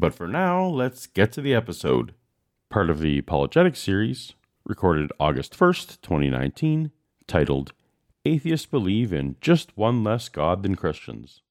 [0.00, 2.14] But for now, let's get to the episode.
[2.70, 4.32] Part of the apologetic series,
[4.64, 6.90] recorded August 1st, 2019,
[7.26, 7.74] titled
[8.24, 11.42] Atheists Believe in Just One Less God Than Christians.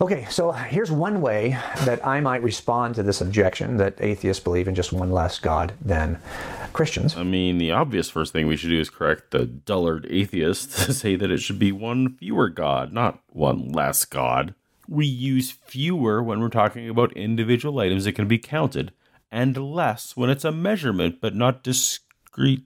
[0.00, 4.68] Okay, so here's one way that I might respond to this objection that atheists believe
[4.68, 6.20] in just one less God than
[6.72, 7.16] Christians.
[7.16, 10.94] I mean, the obvious first thing we should do is correct the dullard atheist to
[10.94, 14.54] say that it should be one fewer God, not one less God.
[14.92, 18.90] We use fewer when we're talking about individual items that can be counted,
[19.30, 22.64] and less when it's a measurement but not discrete.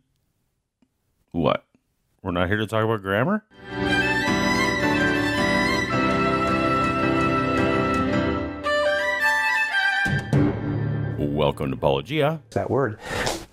[1.33, 1.67] What?
[2.23, 3.45] We're not here to talk about grammar?
[11.19, 12.41] Welcome to Apologia.
[12.53, 12.98] That word,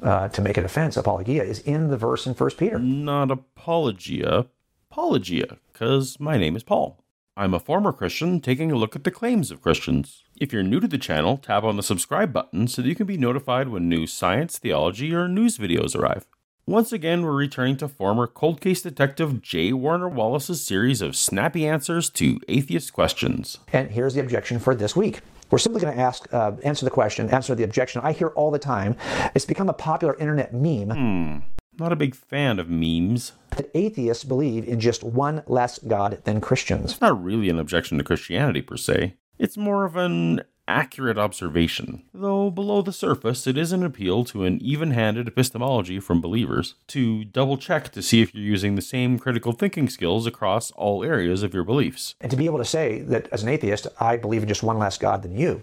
[0.01, 2.79] uh, to make an offense, apologia, is in the verse in First Peter.
[2.79, 4.45] Not apologia,
[4.89, 7.00] apologia, because my name is Paul.
[7.37, 10.23] I'm a former Christian taking a look at the claims of Christians.
[10.35, 13.07] If you're new to the channel, tap on the subscribe button so that you can
[13.07, 16.27] be notified when new science, theology, or news videos arrive.
[16.67, 19.71] Once again, we're returning to former cold case detective J.
[19.71, 23.59] Warner Wallace's series of snappy answers to atheist questions.
[23.71, 25.21] And here's the objection for this week.
[25.49, 28.51] We're simply going to ask, uh, answer the question, answer the objection I hear all
[28.51, 28.97] the time.
[29.35, 31.37] It's become a popular internet meme Hmm,
[31.77, 33.33] not a big fan of memes.
[33.57, 36.91] that atheists believe in just one less God than Christians.
[36.91, 39.15] It's not really an objection to Christianity per se.
[39.37, 42.03] It's more of an accurate observation.
[42.13, 46.75] Though below the surface, it is an appeal to an even handed epistemology from believers
[46.87, 51.03] to double check to see if you're using the same critical thinking skills across all
[51.03, 52.15] areas of your beliefs.
[52.21, 54.77] And to be able to say that as an atheist, I believe in just one
[54.79, 55.61] less God than you,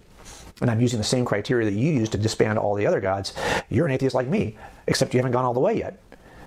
[0.61, 3.33] and I'm using the same criteria that you use to disband all the other gods,
[3.69, 5.99] you're an atheist like me, except you haven't gone all the way yet.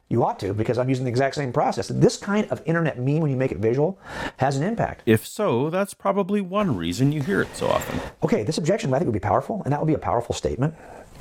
[0.08, 1.88] You ought to, because I'm using the exact same process.
[1.88, 3.98] This kind of internet meme, when you make it visual,
[4.36, 5.02] has an impact.
[5.06, 7.98] If so, that's probably one reason you hear it so often.
[8.22, 10.74] Okay, this objection I think would be powerful, and that would be a powerful statement.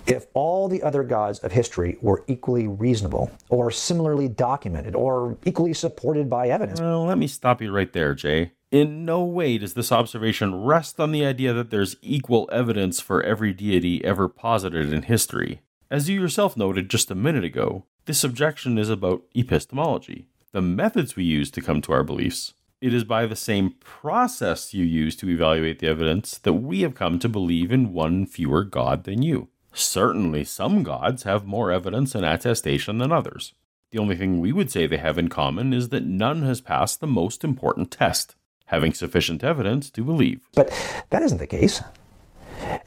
[0.08, 5.74] If all the other gods of history were equally reasonable, or similarly documented, or equally
[5.74, 8.52] supported by evidence, Well, let me stop you right there, Jay.
[8.72, 13.22] In no way does this observation rest on the idea that there's equal evidence for
[13.22, 15.60] every deity ever posited in history.
[15.90, 21.18] As you yourself noted just a minute ago, this objection is about epistemology, the methods
[21.18, 22.54] we use to come to our beliefs.
[22.80, 26.96] It is by the same process you use to evaluate the evidence that we have
[26.96, 29.50] come to believe in one fewer God than you.
[29.74, 33.54] Certainly, some gods have more evidence and attestation than others.
[33.92, 37.02] The only thing we would say they have in common is that none has passed
[37.02, 38.36] the most important test
[38.72, 40.48] having sufficient evidence to believe.
[40.56, 40.72] but
[41.12, 41.82] that isn't the case.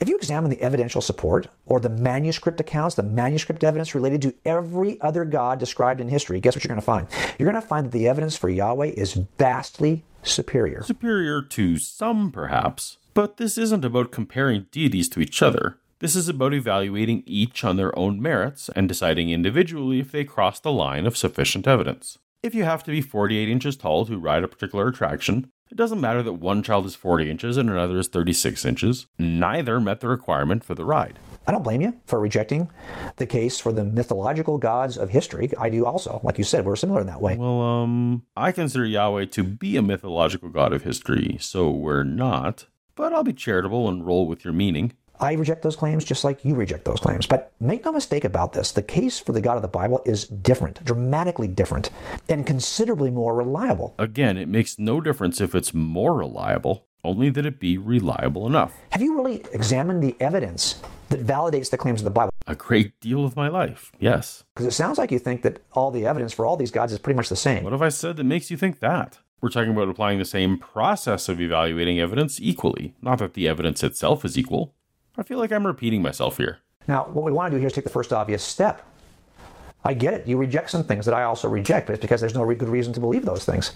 [0.00, 4.34] If you examine the evidential support or the manuscript accounts, the manuscript evidence related to
[4.44, 7.06] every other God described in history, guess what you're going to find?
[7.39, 10.83] You're going to find that the evidence for Yahweh is vastly superior.
[10.84, 15.78] Superior to some, perhaps, but this isn't about comparing deities to each other.
[15.99, 20.61] This is about evaluating each on their own merits and deciding individually if they cross
[20.61, 22.19] the line of sufficient evidence.
[22.43, 26.01] If you have to be 48 inches tall to ride a particular attraction, it doesn't
[26.01, 29.07] matter that one child is 40 inches and another is 36 inches.
[29.19, 31.19] Neither met the requirement for the ride.
[31.49, 32.71] I don't blame you for rejecting
[33.17, 35.51] the case for the mythological gods of history.
[35.59, 36.21] I do also.
[36.23, 37.37] Like you said, we're similar in that way.
[37.37, 42.67] Well, um, I consider Yahweh to be a mythological god of history, so we're not.
[42.95, 44.93] But I'll be charitable and roll with your meaning.
[45.20, 47.26] I reject those claims just like you reject those claims.
[47.26, 50.26] But make no mistake about this the case for the God of the Bible is
[50.26, 51.91] different, dramatically different,
[52.28, 53.94] and considerably more reliable.
[53.98, 58.75] Again, it makes no difference if it's more reliable, only that it be reliable enough.
[58.91, 60.80] Have you really examined the evidence
[61.10, 62.31] that validates the claims of the Bible?
[62.46, 64.44] A great deal of my life, yes.
[64.55, 66.99] Because it sounds like you think that all the evidence for all these gods is
[66.99, 67.64] pretty much the same.
[67.64, 69.19] What have I said that makes you think that?
[69.40, 73.82] We're talking about applying the same process of evaluating evidence equally, not that the evidence
[73.82, 74.75] itself is equal.
[75.16, 76.58] I feel like I'm repeating myself here.
[76.88, 78.87] Now, what we want to do here is take the first obvious step.
[79.84, 80.26] I get it.
[80.26, 82.69] You reject some things that I also reject, but it's because there's no re- good
[82.69, 83.72] reason to believe those things.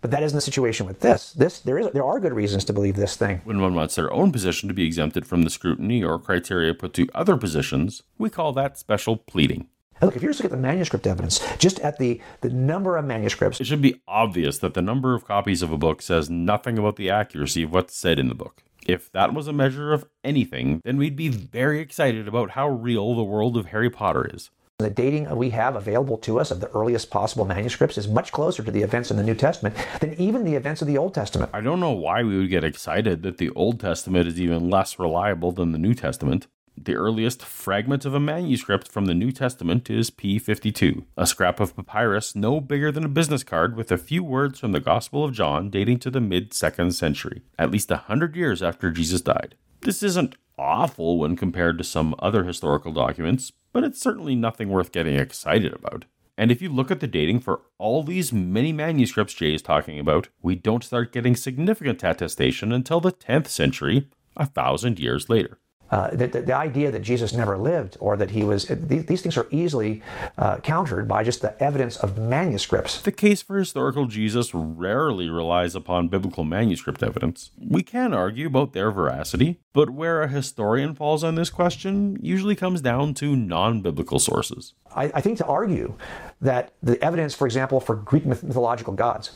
[0.00, 1.32] But that isn't the situation with this.
[1.32, 3.40] This there is there are good reasons to believe this thing.
[3.44, 6.92] When one wants their own position to be exempted from the scrutiny or criteria put
[6.94, 9.68] to other positions, we call that special pleading.
[10.00, 12.96] Now, look, if you just look at the manuscript evidence, just at the the number
[12.96, 16.28] of manuscripts, It should be obvious that the number of copies of a book says
[16.28, 18.62] nothing about the accuracy of what's said in the book.
[18.88, 23.16] If that was a measure of anything, then we'd be very excited about how real
[23.16, 24.50] the world of Harry Potter is.
[24.78, 28.62] The dating we have available to us of the earliest possible manuscripts is much closer
[28.62, 31.50] to the events in the New Testament than even the events of the Old Testament.
[31.54, 34.98] I don't know why we would get excited that the Old Testament is even less
[34.98, 36.46] reliable than the New Testament.
[36.78, 41.74] The earliest fragment of a manuscript from the New Testament is P52, a scrap of
[41.74, 45.32] papyrus no bigger than a business card with a few words from the Gospel of
[45.32, 49.54] John dating to the mid 2nd century, at least a hundred years after Jesus died.
[49.80, 54.92] This isn't awful when compared to some other historical documents, but it's certainly nothing worth
[54.92, 56.04] getting excited about.
[56.36, 59.98] And if you look at the dating for all these many manuscripts Jay is talking
[59.98, 65.58] about, we don't start getting significant attestation until the 10th century, a thousand years later.
[65.90, 69.22] Uh, the, the, the, idea that Jesus never lived or that he was, these, these
[69.22, 70.02] things are easily
[70.36, 73.00] uh, countered by just the evidence of manuscripts.
[73.02, 77.50] The case for historical Jesus rarely relies upon biblical manuscript evidence.
[77.56, 82.56] We can argue about their veracity, but where a historian falls on this question usually
[82.56, 84.74] comes down to non biblical sources.
[84.94, 85.94] I, I, think to argue
[86.40, 89.32] that the evidence, for example, for Greek mythological gods,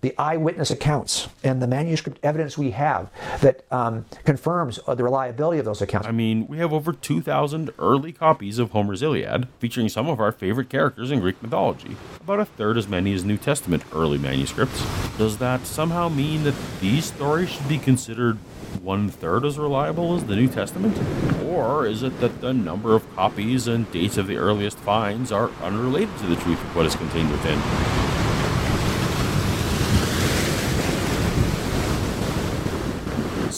[0.00, 3.10] the eyewitness accounts and the manuscript evidence we have
[3.40, 6.06] that um, confirms uh, the reliability of those accounts.
[6.06, 10.32] I mean, we have over 2,000 early copies of Homer's Iliad featuring some of our
[10.32, 14.84] favorite characters in Greek mythology, about a third as many as New Testament early manuscripts.
[15.18, 18.38] Does that somehow mean that these stories should be considered
[18.82, 20.96] one third as reliable as the New Testament?
[21.44, 25.50] Or is it that the number of copies and dates of the earliest finds are
[25.62, 28.09] unrelated to the truth of what is contained within?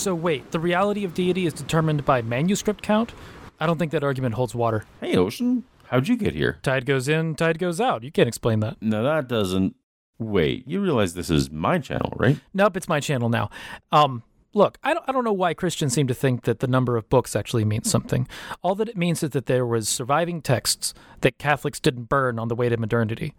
[0.03, 3.13] So wait, the reality of deity is determined by manuscript count?
[3.61, 4.85] I don't think that argument holds water.
[5.01, 6.59] Hey, Ocean, how'd you get here?
[6.65, 8.03] Tide goes in, tide goes out.
[8.03, 8.79] You can't explain that.
[8.83, 9.77] No, that doesn't.
[10.19, 12.41] Wait, you realize this is my channel, right?
[12.53, 13.49] Nope, it's my channel now.
[13.93, 16.97] Um, look, I don't, I don't know why Christians seem to think that the number
[16.97, 18.27] of books actually means something.
[18.61, 22.49] All that it means is that there was surviving texts that Catholics didn't burn on
[22.49, 23.35] the way to modernity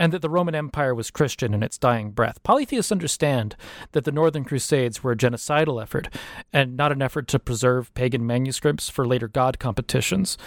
[0.00, 2.42] and that the Roman Empire was Christian in its dying breath.
[2.42, 3.54] Polytheists understand
[3.92, 6.08] that the Northern Crusades were a genocidal effort
[6.54, 10.38] and not an effort to preserve pagan manuscripts for later god competitions.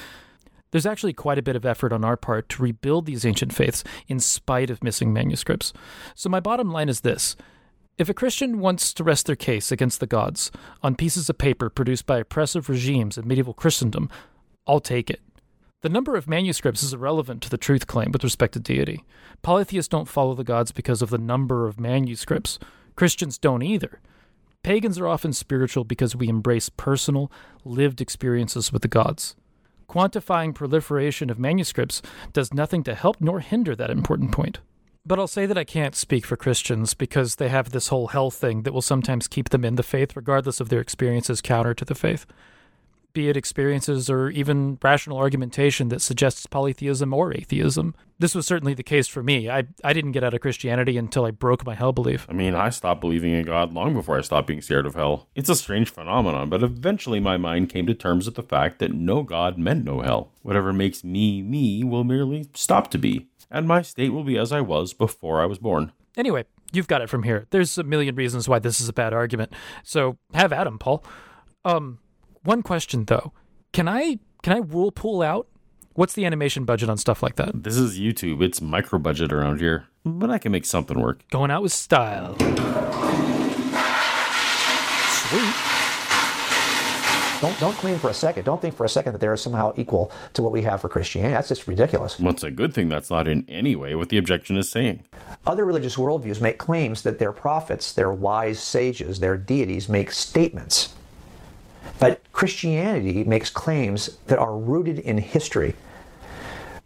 [0.71, 3.83] There's actually quite a bit of effort on our part to rebuild these ancient faiths
[4.07, 5.71] in spite of missing manuscripts.
[6.15, 7.35] So, my bottom line is this.
[7.99, 10.51] If a Christian wants to rest their case against the gods
[10.81, 14.09] on pieces of paper produced by oppressive regimes in medieval Christendom,
[14.65, 15.21] I'll take it.
[15.83, 19.03] The number of manuscripts is irrelevant to the truth claim with respect to deity.
[19.41, 22.57] Polytheists don't follow the gods because of the number of manuscripts.
[22.95, 23.99] Christians don't either.
[24.63, 27.29] Pagans are often spiritual because we embrace personal,
[27.65, 29.35] lived experiences with the gods.
[29.89, 32.01] Quantifying proliferation of manuscripts
[32.31, 34.59] does nothing to help nor hinder that important point.
[35.05, 38.31] But I'll say that I can't speak for Christians because they have this whole hell
[38.31, 41.83] thing that will sometimes keep them in the faith regardless of their experiences counter to
[41.83, 42.25] the faith
[43.13, 47.95] be it experiences or even rational argumentation that suggests polytheism or atheism.
[48.19, 49.49] This was certainly the case for me.
[49.49, 52.25] I, I didn't get out of Christianity until I broke my hell belief.
[52.29, 55.27] I mean, I stopped believing in God long before I stopped being scared of hell.
[55.35, 58.93] It's a strange phenomenon, but eventually my mind came to terms with the fact that
[58.93, 60.31] no God meant no hell.
[60.41, 64.51] Whatever makes me me will merely stop to be, and my state will be as
[64.51, 65.91] I was before I was born.
[66.15, 67.47] Anyway, you've got it from here.
[67.49, 69.53] There's a million reasons why this is a bad argument.
[69.83, 71.03] So have at 'em, Paul.
[71.65, 71.99] Um,
[72.43, 73.33] one question though,
[73.71, 75.47] can I can I rule pool out?
[75.93, 77.63] What's the animation budget on stuff like that?
[77.63, 78.41] This is YouTube.
[78.41, 81.23] It's micro budget around here, but I can make something work.
[81.29, 82.35] Going out with style.
[85.09, 85.53] Sweet.
[87.41, 88.45] Don't don't claim for a second.
[88.45, 90.89] Don't think for a second that they are somehow equal to what we have for
[90.89, 91.33] Christianity.
[91.33, 92.19] That's just ridiculous.
[92.19, 95.03] Well, it's a good thing that's not in any way what the objection is saying.
[95.45, 100.93] Other religious worldviews make claims that their prophets, their wise sages, their deities make statements
[102.03, 105.73] but Christianity makes claims that are rooted in history.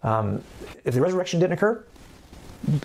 [0.03, 0.43] Um,
[0.85, 1.83] if the resurrection didn't occur,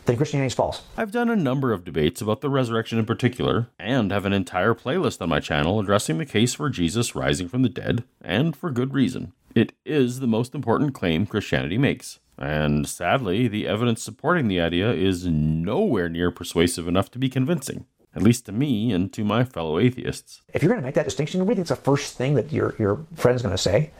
[0.06, 0.80] then Christianity is false.
[0.96, 4.72] I've done a number of debates about the resurrection in particular, and have an entire
[4.72, 8.70] playlist on my channel addressing the case for Jesus rising from the dead, and for
[8.70, 9.34] good reason.
[9.54, 12.18] It is the most important claim Christianity makes.
[12.38, 17.84] And sadly, the evidence supporting the idea is nowhere near persuasive enough to be convincing
[18.14, 20.42] at least to me and to my fellow atheists.
[20.52, 22.35] If you're going to make that distinction, what do you think is the first thing
[22.35, 23.90] that your, your friend's going to say?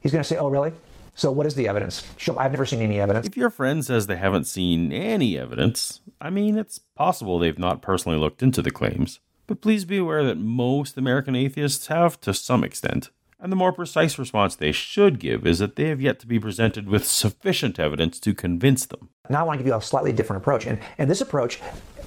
[0.00, 0.72] He's going to say, oh, really?
[1.14, 2.06] So what is the evidence?
[2.18, 3.26] Show, I've never seen any evidence.
[3.26, 7.80] If your friend says they haven't seen any evidence, I mean, it's possible they've not
[7.80, 9.20] personally looked into the claims.
[9.46, 13.10] But please be aware that most American atheists have to some extent.
[13.38, 16.40] And the more precise response they should give is that they have yet to be
[16.40, 19.10] presented with sufficient evidence to convince them.
[19.28, 20.66] Now I want to give you a slightly different approach.
[20.66, 21.60] And, and this approach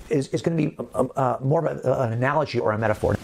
[0.10, 3.16] is, is going to be uh, uh, more of a, an analogy or a metaphor.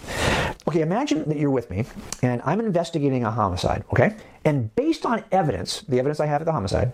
[0.67, 1.85] Okay, imagine that you're with me
[2.21, 4.15] and I'm investigating a homicide, okay?
[4.43, 6.93] And based on evidence, the evidence I have of the homicide,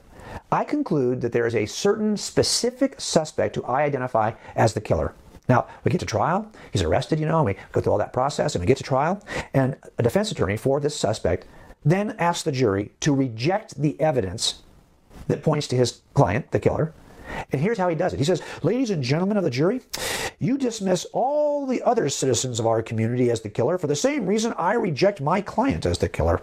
[0.52, 5.14] I conclude that there is a certain specific suspect who I identify as the killer.
[5.50, 8.14] Now, we get to trial, he's arrested, you know, and we go through all that
[8.14, 9.22] process and we get to trial,
[9.54, 11.46] and a defense attorney for this suspect
[11.84, 14.62] then asks the jury to reject the evidence
[15.28, 16.94] that points to his client, the killer.
[17.52, 18.18] And here's how he does it.
[18.18, 19.82] He says, Ladies and gentlemen of the jury,
[20.40, 24.26] you dismiss all the other citizens of our community as the killer for the same
[24.26, 26.42] reason I reject my client as the killer.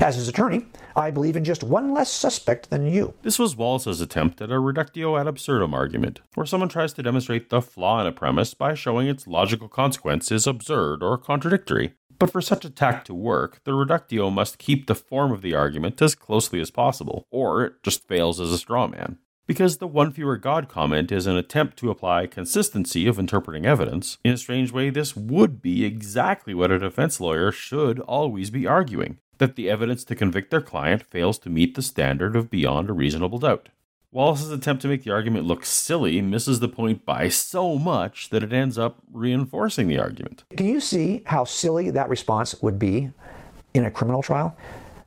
[0.00, 3.14] As his attorney, I believe in just one less suspect than you.
[3.22, 7.50] This was Wallace's attempt at a reductio ad absurdum argument, where someone tries to demonstrate
[7.50, 11.94] the flaw in a premise by showing its logical consequence is absurd or contradictory.
[12.18, 15.54] But for such a tack to work, the reductio must keep the form of the
[15.54, 19.18] argument as closely as possible, or it just fails as a straw man.
[19.46, 24.16] Because the one fewer God comment is an attempt to apply consistency of interpreting evidence,
[24.24, 28.66] in a strange way, this would be exactly what a defense lawyer should always be
[28.66, 32.88] arguing that the evidence to convict their client fails to meet the standard of beyond
[32.88, 33.68] a reasonable doubt.
[34.10, 38.44] Wallace's attempt to make the argument look silly misses the point by so much that
[38.44, 40.44] it ends up reinforcing the argument.
[40.56, 43.10] Can you see how silly that response would be
[43.74, 44.56] in a criminal trial?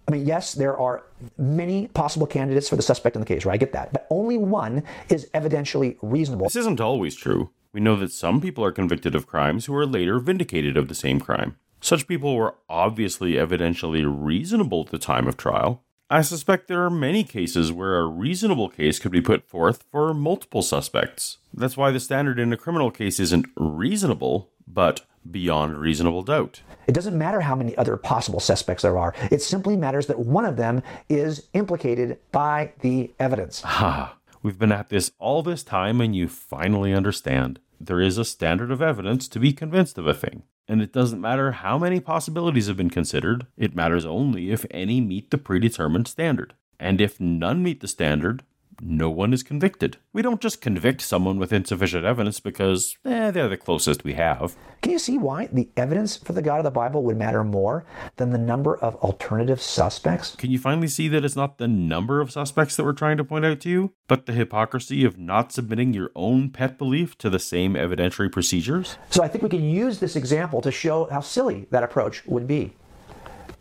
[0.07, 1.03] I mean, yes, there are
[1.37, 3.55] many possible candidates for the suspect in the case, right?
[3.55, 3.91] I get that.
[3.91, 6.45] But only one is evidentially reasonable.
[6.45, 7.49] This isn't always true.
[7.73, 10.95] We know that some people are convicted of crimes who are later vindicated of the
[10.95, 11.57] same crime.
[11.81, 15.83] Such people were obviously evidentially reasonable at the time of trial.
[16.09, 20.13] I suspect there are many cases where a reasonable case could be put forth for
[20.13, 21.37] multiple suspects.
[21.53, 26.62] That's why the standard in a criminal case isn't reasonable, but beyond reasonable doubt.
[26.88, 29.13] It doesn't matter how many other possible suspects there are.
[29.31, 33.63] It simply matters that one of them is implicated by the evidence.
[33.79, 37.60] Ah, we've been at this all this time and you finally understand.
[37.79, 40.43] There is a standard of evidence to be convinced of a thing.
[40.67, 45.00] And it doesn't matter how many possibilities have been considered, it matters only if any
[45.00, 46.55] meet the predetermined standard.
[46.79, 48.43] And if none meet the standard,
[48.81, 49.98] no one is convicted.
[50.13, 54.55] We don't just convict someone with insufficient evidence because eh, they're the closest we have.
[54.81, 57.86] Can you see why the evidence for the God of the Bible would matter more
[58.17, 60.36] than the number of alternative suspects?
[60.36, 63.24] Can you finally see that it's not the number of suspects that we're trying to
[63.24, 67.29] point out to you, but the hypocrisy of not submitting your own pet belief to
[67.29, 68.98] the same evidentiary procedures?
[69.10, 72.48] So I think we can use this example to show how silly that approach would
[72.48, 72.74] be.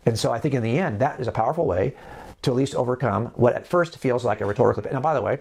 [0.05, 1.93] And so I think in the end, that is a powerful way
[2.41, 4.83] to at least overcome what at first feels like a rhetorical.
[4.91, 5.39] Now, by the way,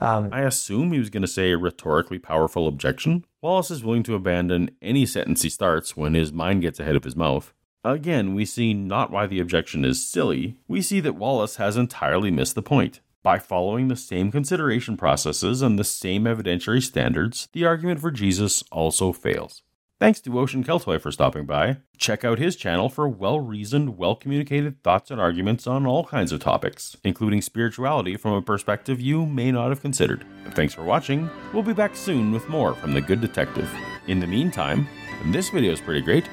[0.00, 3.24] um, I assume he was going to say a rhetorically powerful objection.
[3.42, 7.04] Wallace is willing to abandon any sentence he starts when his mind gets ahead of
[7.04, 7.52] his mouth.
[7.84, 12.32] Again, we see not why the objection is silly, we see that Wallace has entirely
[12.32, 13.00] missed the point.
[13.22, 18.62] By following the same consideration processes and the same evidentiary standards, the argument for Jesus
[18.70, 19.62] also fails.
[19.98, 21.78] Thanks to Ocean Keltoi for stopping by.
[21.96, 26.32] Check out his channel for well reasoned, well communicated thoughts and arguments on all kinds
[26.32, 30.26] of topics, including spirituality from a perspective you may not have considered.
[30.50, 31.30] Thanks for watching.
[31.54, 33.70] We'll be back soon with more from The Good Detective.
[34.06, 34.86] In the meantime,
[35.28, 36.28] this video is pretty great.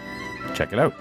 [0.54, 0.94] Check it out.